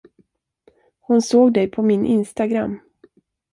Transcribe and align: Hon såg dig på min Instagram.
Hon 1.01 1.21
såg 1.21 1.53
dig 1.53 1.67
på 1.71 1.81
min 1.83 2.05
Instagram. 2.05 2.79